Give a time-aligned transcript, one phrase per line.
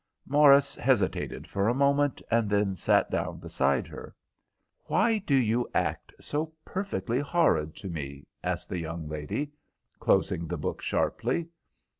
[0.25, 4.15] Morris hesitated for a moment, and then sat down beside her.
[4.85, 9.51] "Why do you act so perfectly horrid to me?" asked the young lady,
[9.99, 11.49] closing the book sharply.